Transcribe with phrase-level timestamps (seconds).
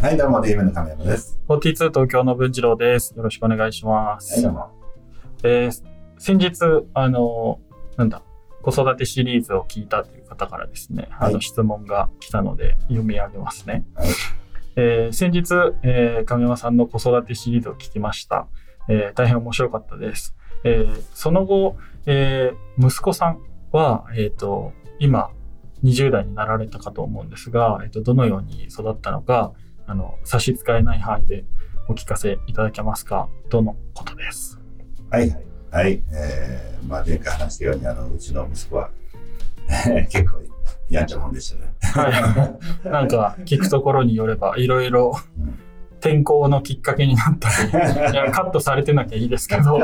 [0.00, 1.40] はい、どうも、DM の亀山です。
[1.48, 3.16] 42東京の文次郎です。
[3.16, 4.34] よろしくお願いします。
[4.34, 4.70] はい、どうも。
[5.42, 5.82] えー
[6.18, 6.60] 先日、
[6.94, 7.58] あの、
[7.96, 8.22] なんだ、
[8.62, 13.84] 子育てシリーズを聞いたという方からですね、はいあの質問が来たので読み上げますね。
[13.96, 14.08] はい
[14.76, 18.46] えー先日、えー亀山さんの子育てシリーズを聞きました。
[18.88, 20.36] えー大変面白かったです。
[20.62, 21.76] えーその後、
[22.06, 23.40] えー息子さん
[23.72, 25.30] は、えっ、と、今、
[25.82, 29.54] 20代になられたかと思うんですが、えっ、と、どのように育ったのか、
[29.88, 31.44] あの、差し支えない範囲で
[31.88, 33.28] お聞かせいただけますか？
[33.48, 34.60] とのことです。
[35.10, 35.44] はい、はい。
[35.70, 38.90] はい、えー、まあ、前回話したように、あの、うちの息子は、
[40.10, 40.40] 結構、
[40.88, 41.72] やんちゃもんでしたね。
[41.80, 42.88] はい。
[42.88, 45.58] なんか、聞くところによれば、いろいろうん
[46.00, 49.80] 転校のきっかけになったり、いや、カットされてなきゃいいですけど、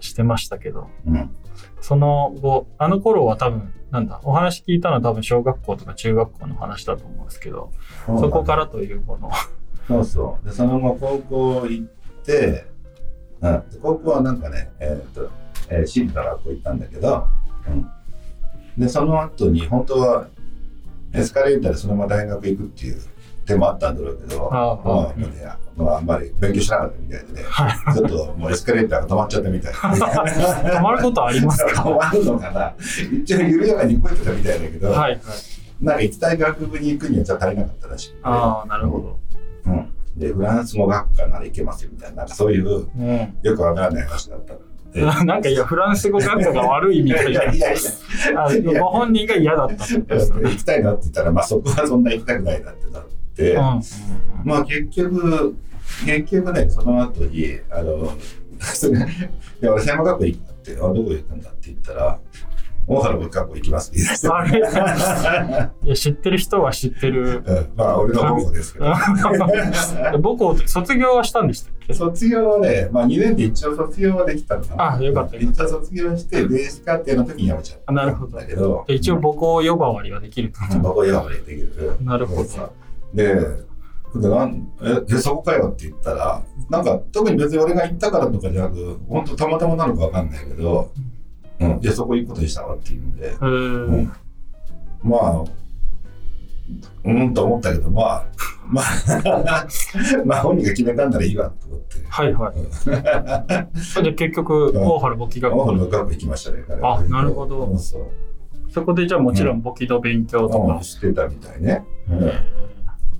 [0.00, 1.34] してましたけど、うん。
[1.80, 7.70] その後、あの頃は多分、なんだ、お話聞いたのは多分小学校とか中学校の話だと思うんですけど、
[8.06, 9.30] そこからというもの。
[9.86, 10.46] そうそう。
[10.46, 11.86] で、その後、高校行っ
[12.24, 12.64] て、
[13.42, 13.52] うん。
[13.70, 15.30] で高校はなんかね、えーっと、
[15.68, 17.28] えー、私立の学校行ったんだけど、
[17.68, 17.90] うん。
[18.78, 20.28] で、その後に、本当は、
[21.12, 23.02] エスカレーターでそのまま大学行くっていう
[23.46, 24.76] 手もあったんだろうけど、ああ
[25.76, 27.94] まあ、あ、あんまり勉強しなかったみたいでね、はい。
[27.94, 29.78] ちょっともうエスカレーターが止まっちゃったみたいで。
[29.80, 31.82] 止まることありますか？
[31.82, 32.74] 止まるのかな？
[33.22, 35.20] 一応緩やかに動いてたみたいだけど、はい、はい。
[35.80, 39.18] なんか行きたい学部に行くにはちょっと足りなかったらしくて、ああ、なるほど。
[39.66, 39.88] うん。
[40.16, 43.34] で、フランス語学科なら行けますよみたいな、なんかそういううん。
[43.42, 44.54] よくわからない話だった。
[45.24, 47.30] なんかいや、フランス語学科が悪いみたいな。
[47.30, 47.76] いやい
[48.64, 49.86] やご本人が嫌だった。
[49.86, 53.21] 行きたいなって言ったら、まあそこはそんな行きたくないなってなって、うん。
[54.44, 55.56] まあ結局、
[56.06, 58.12] 結局ね、その後に、あの、
[58.60, 59.02] それい
[59.60, 62.18] や、俺、専門学校行くって、あ、どこ行くんだって言ったら、
[62.84, 64.28] 大原文学校行きますって言い出して。
[64.28, 67.42] あれ いや、知ってる人は知ってる。
[67.46, 68.86] うんまあ、俺の母校ですけど。
[68.92, 71.94] 母校卒業はしたんでしたっけ？
[71.94, 74.94] 卒業はね、まあ2年で一応卒業はできたのかな。
[74.96, 77.84] あよかった一応卒業して、ベース課程の時に辞めちゃった。
[77.86, 80.78] あなるほどだけど、で一応母校呼ばわりはできると。
[80.80, 81.92] 僕はやめできる。
[82.00, 82.48] なるほど。
[83.14, 83.34] で、
[84.14, 90.90] でなんええ、そこかよって言ったら、なんか特に別に俺が行ったからとかじゃなく、本当たまたまなのかわかんないけど、
[91.60, 94.12] うん、いや、そこ行くことにしたわって言うんで、うーん。
[95.02, 95.44] まあ、
[97.04, 98.26] うんと思ったけど、まあ、
[98.68, 98.84] まあ、
[100.24, 101.96] まあ本人が決めたんならいいわと思って。
[102.08, 102.52] はいは
[104.00, 104.02] い。
[104.04, 105.84] で、結局、うん大原簿記学大原校。
[105.84, 107.76] 文学校行きましたね、あなるほど
[108.70, 110.82] そこでじゃあもちろん簿記の勉強とかうん、。
[110.82, 111.84] してたみたいね。
[112.10, 112.71] えうん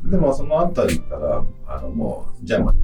[0.05, 2.75] でもそのあたりから、あのもう、じゃあ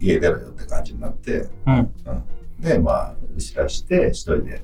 [0.00, 2.62] 家出ろよって感じになって、ーうん。
[2.62, 4.62] で、まあ、打ち出して、一人で、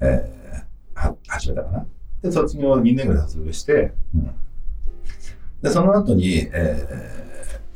[0.00, 1.86] えー、は始めたかな。
[2.22, 4.30] で、卒業、2年ぐらい卒業して、うん
[5.64, 6.86] で、その後に、え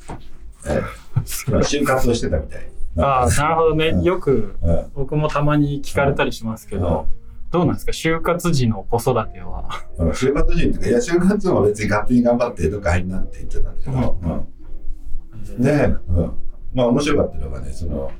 [0.07, 0.19] ー、
[0.67, 2.69] えー、就活をしてたみたい。
[2.99, 3.87] ああ、なるほどね。
[3.89, 7.07] うんよくうん僕もたまに聞かれたりしますけど、
[7.51, 7.93] どうなんですか？
[7.93, 9.69] 就活時の子育ては。
[9.99, 10.11] うん。
[10.11, 15.63] 就活時っていうか、いや、就活も別に勝手に頑張ってどっか入んなって言ってたんだけど、うん。
[15.63, 15.73] で、
[16.09, 16.33] うん、
[16.75, 18.11] まあ面白かったのがね、その、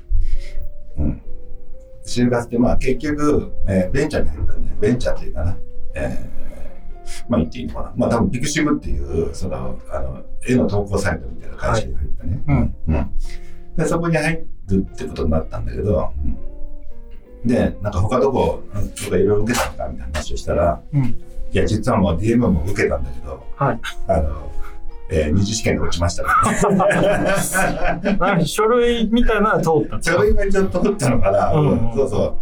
[0.97, 1.23] うん、
[2.07, 5.57] 就活ってまあ結局、えーベンチャーに入ったんで、ベンチャーっていうかな、
[5.95, 6.39] えー
[7.29, 7.93] まあ言っていいのかな。
[7.97, 12.43] まあ多分ピクシブっていう、その、あの、絵の投稿サイトみたいな会社に入ったね。
[12.47, 12.75] うん。
[12.89, 13.11] うん。
[13.77, 16.39] で、そこに入るってことになったんだけど、うん、
[17.49, 21.05] で、なんか他どこ、うんとかいろいろ受けたのかみたいな話をしたら、うん。
[21.05, 21.15] い
[21.53, 23.81] や、実はもう DM も受けたんだけど、はい。
[24.07, 24.53] あの、
[25.11, 26.23] えー二次試験で落ちました
[28.37, 28.45] ね。
[28.47, 32.35] 書類みたいなのは通ったんですかそれがちょっと取ったのかな、うんそうそう。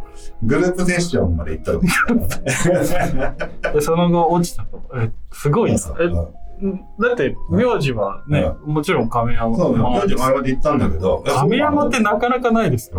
[0.43, 1.87] グループセッションまで行ったのか
[3.63, 3.71] な。
[3.73, 4.83] で、その後落ちたと。
[4.97, 5.79] え、すごいな。
[5.79, 9.57] そうえ、だって、名字はね、もちろん亀山。
[9.57, 12.99] そう、まあ名字前まで行ったんだけど、亀山ってなかなかないですよ。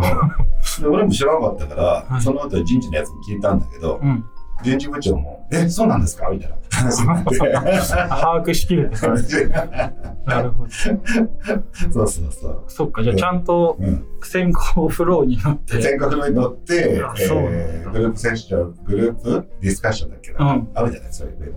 [0.80, 4.24] で俺も知らなかったから、はいその後人事のやつに聞いたんだけど、うん。
[4.62, 6.28] 人事部長も、え、そうなんですか？
[6.30, 7.38] みたいな話になって。
[8.08, 8.96] 把握しきれて
[10.26, 10.70] なるほど。
[10.70, 12.64] そうそうそう。
[12.66, 15.78] そっか、じゃあちゃんとうん、先行フローになって。
[15.80, 21.54] 全国に乗ってえーグループセッション、グループディスカッションだっけな、うんあるじゃない、そういう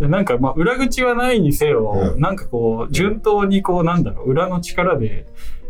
[0.00, 5.26] でなんかまあ裏口はないにせよ、うんなんかこう順当にこうなんだろう裏の力で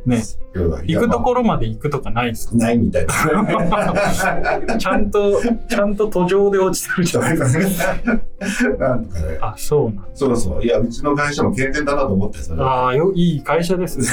[0.07, 0.23] ね
[0.55, 2.57] 行くところまで行くとかないですか？
[2.57, 3.13] ないみたいな。
[4.79, 10.63] ちゃんとちゃんと途上で落ちてるじゃんなんかね、あそうなんそうそう。
[10.65, 12.85] いや、うちの会社も健全だなと思って、それは。
[12.87, 14.05] ああよいい会社ですね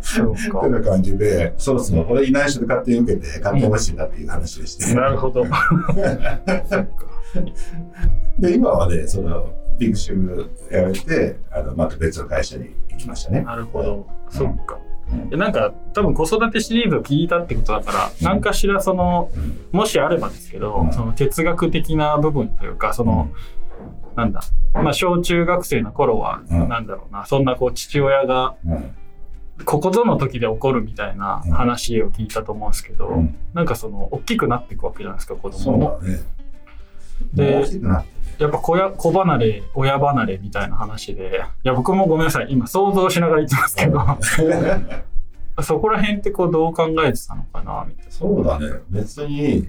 [0.00, 2.06] そう ってかな感じで、そうそう。
[2.10, 4.94] 俺いない人で勝手に受けて、勝手に欲しいなっていう話でして。
[4.94, 5.44] なるほど
[8.38, 9.48] で、今はね、その、
[9.78, 13.42] ビッグシム辞めて、あの、また別の会社に行きましたね。
[13.42, 13.94] なるほど。
[13.94, 14.78] うんそっか。
[15.32, 23.30] うなんか多分子育てシリーズを聞いたってことだから、うん何かしらそのうんもしあればですけど、うんその哲学的な部分というかその、
[24.16, 24.40] なんだ
[24.74, 28.94] まあ小中学生の頃は、うんなんだろうなそんなこう父親がうん
[29.64, 35.98] ここぞの時で起こるみたいな話を聞いたと思うんですけど、うんなんかその大きくなっていくわけじゃないですか子そ供も。
[36.02, 36.18] うだね。
[37.32, 45.04] で大きくなってやっぱ子や子離れ親離れみたいな話でいや僕もごめんなさい今想像しながら言ってますけどね。
[45.62, 48.66] そこら辺ってこうどう考えてたのかなみたいそうだね。
[48.90, 49.68] 別に、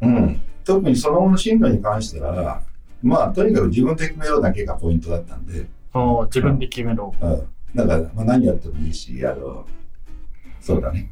[0.00, 0.40] うん。
[0.64, 2.62] 特にその後の進路に関しては、
[3.02, 7.12] まあ、とにかく自分で決めろだけがポイントだったんで、なああ自分で決めろ。
[7.20, 7.42] うん。
[7.74, 9.66] だから、まあ、何やってもいいし、あの、
[10.60, 11.10] そうだね。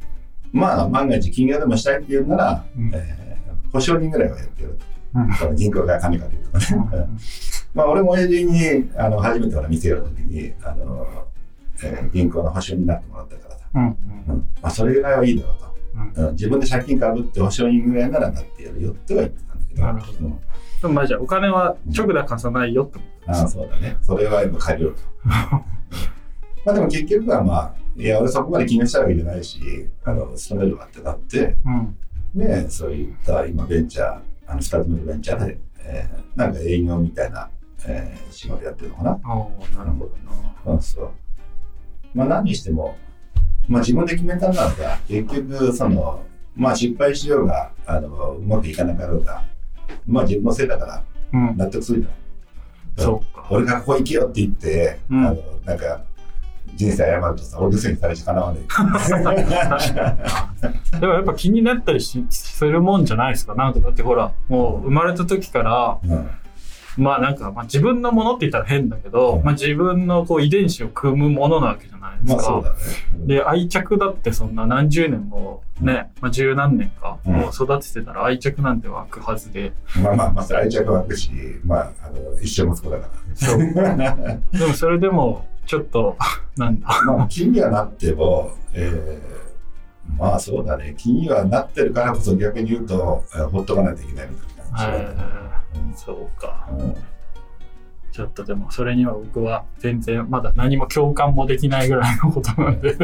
[0.53, 3.29] まあ、万が一金融でもしたいっていうなら、うんえー
[3.73, 4.51] 保証人ぐらいはやる
[5.49, 6.67] うん銀行が金かけるとかね。
[6.71, 7.19] うん
[7.75, 11.07] まあ、俺も親父に、あの、初めてほら店やるときに、あの、
[11.83, 13.67] えー銀行の保証になってもらったからさ。
[13.75, 13.97] うんうん。
[14.61, 15.67] まあ、それぐらいはいいだろうと。
[16.17, 19.83] うんうん自分で借金かぶって保証人ぐらいならなってやるよっては言ってたんだけど。
[19.83, 20.41] なるほどうん
[20.81, 23.97] でもまあじゃあお金は直で貸さないよってこああ、そうだね。
[24.01, 25.01] それは今借りようと。
[26.65, 29.61] まあでも結局はまあ、いや、俺そこまで気にしたわけじゃないし、
[30.05, 31.53] あの、勤めるわってなって、と。
[31.67, 31.97] うん。
[32.35, 34.19] ね、そういった今ベンチャー、
[34.49, 37.51] あの、二つ目のベンチャーで、えーなんか営業みたいな、
[37.87, 39.11] えー仕事やってるのかな。
[39.11, 40.11] ああ、なるほ
[40.67, 40.81] どな。
[40.81, 41.11] そう。
[42.15, 42.97] まあ何にしても、
[43.69, 46.23] まあ自分で決めたんだら、結局、その、
[46.57, 49.45] まあ失敗しようが、あの、うまくいかなかろうが、
[50.07, 51.57] まあ自分のせいだからうん。
[51.57, 53.05] 納得するじゃん。
[53.05, 53.47] そうか。
[53.51, 56.03] 俺がここ行けよって言って、うんあの、なんか、
[56.75, 58.61] 人生謝るとさ、俺のせいにされちゃかなわね
[61.01, 63.55] でもやっぱ気になったりしするもんじゃないですか。
[63.55, 66.09] なんかだってほら、もう生まれた時から、え。
[66.09, 66.29] うん
[66.99, 72.41] まあなんか、まあ自分のものって言ったら変だけど、うんまあ自分のこう遺伝子を組むものなわけじゃないですか。
[72.41, 72.77] まあそうだね。
[73.27, 79.73] で、愛着だってそんな何十年もね、まあ十何年か、うんもう育ててたら愛着なんて湧くはずで、
[80.03, 81.31] まあまあ、まあ、愛着湧くし、
[81.65, 83.13] まあ、あの、一生息子だから。
[83.37, 83.59] そう
[84.59, 86.17] でもそれでも、ちょっと、
[86.59, 86.89] なんだ。
[87.07, 89.39] まあ、気にはなっても、えー
[90.17, 95.95] まあそうだね、気にはなってるからこそ逆に言うと、えーほっとかないといけないみたいな感じだね。
[95.97, 96.69] そうか。
[96.79, 96.95] うん
[98.11, 102.97] ちょっとでもそれには僕は全然まだ何も共感もできないぐらいのことなんで。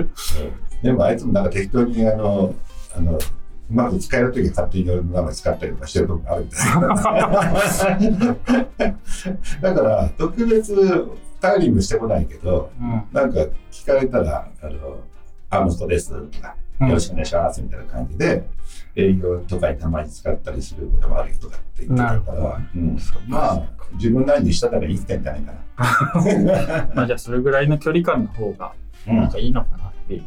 [0.82, 2.52] でもあいつもなんか適当にあの、
[2.96, 3.18] あの、う
[3.70, 6.88] まく使えるときは勝手に俺の名前使ったりとかしてるとこあるみたいな。
[9.62, 10.74] だから、特別
[11.44, 13.04] タイリングしてこないけど、うん。
[13.12, 15.00] なんか聞かれたら、あの、
[15.50, 16.88] あの人ですとか、うん。
[16.88, 18.44] よろしくお願いしますみたいな感じで、
[18.96, 22.98] 営業とかにたまに使ったりすることもあるよとかって言ってたから、うん、
[23.28, 23.62] まあ、
[23.94, 25.52] 自分なりにしたたらいいってんじゃないか
[26.94, 28.72] まあじゃあそれぐらいの距離感の方が
[29.06, 29.14] な。
[29.14, 30.22] なんかいいのかなっていう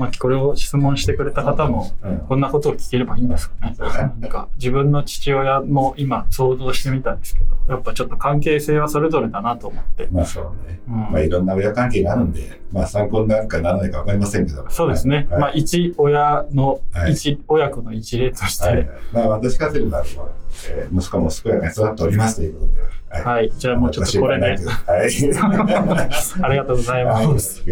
[0.00, 3.76] まあこれを質問してくれた方もうん、こんなことを聞ければいいんですかね。
[4.18, 10.08] なんか自分の父親も今想像してみたんですけど、やっぱちょっと関係性はそれぞれだなと思って。
[10.10, 10.80] まあそうね。
[10.88, 14.68] うんまあいろんな親関係があるんで、まあ参考になるかならないかわかりませんけど。
[14.70, 15.26] そうですね。
[15.30, 18.90] はいまあ一親のはい一、親子の一例として、はい。
[19.12, 20.30] まあ私からすれば、あの
[20.70, 22.80] えー息子も健やかに育っておりますということで。
[23.10, 23.24] はい。
[23.24, 23.52] はい。
[23.58, 24.56] じゃあもうちょっとこれで、はい。
[26.42, 27.62] ありがとうございます。